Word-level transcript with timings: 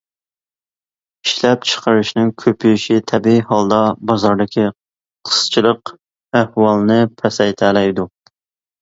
ئىشلەپچىقىرىشنىڭ 1.27 2.31
كۆپىيىشى 2.45 2.97
تەبىئىي 3.13 3.39
ھالدا 3.51 3.83
بازاردىكى 4.13 4.67
قىسچىلىق 4.75 5.97
ئەھۋالىنى 6.41 7.03
پەسەيتەلەيدۇ. 7.23 8.13